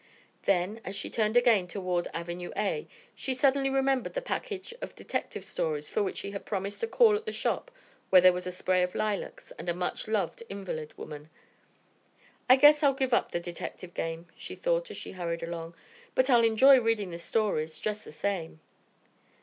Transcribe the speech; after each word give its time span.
Then, 0.45 0.81
as 0.83 0.95
she 0.95 1.11
turned 1.11 1.37
again 1.37 1.67
toward 1.67 2.07
Avenue 2.11 2.49
A, 2.57 2.87
she 3.13 3.35
suddenly 3.35 3.69
remembered 3.69 4.15
the 4.15 4.21
package 4.23 4.73
of 4.81 4.95
detective 4.95 5.45
stories 5.45 5.89
for 5.89 6.01
which 6.01 6.17
she 6.17 6.31
had 6.31 6.43
promised 6.43 6.79
to 6.79 6.87
call 6.87 7.15
at 7.15 7.27
the 7.27 7.31
shop 7.31 7.69
where 8.09 8.19
there 8.19 8.33
was 8.33 8.47
a 8.47 8.51
spray 8.51 8.81
of 8.81 8.95
lilacs 8.95 9.51
and 9.59 9.69
a 9.69 9.75
much 9.75 10.07
loved 10.07 10.41
invalid 10.49 10.97
woman. 10.97 11.29
"I 12.49 12.55
guess 12.55 12.81
I'll 12.81 12.95
give 12.95 13.13
up 13.13 13.29
the 13.31 13.39
detective 13.39 13.93
game," 13.93 14.25
she 14.35 14.55
thought, 14.55 14.89
as 14.89 14.97
she 14.97 15.11
hurried 15.11 15.43
along, 15.43 15.75
"but 16.15 16.31
I'll 16.31 16.43
enjoy 16.43 16.79
reading 16.81 17.11
the 17.11 17.19
stories 17.19 17.77
just 17.77 18.03
the 18.03 18.11
same." 18.11 18.59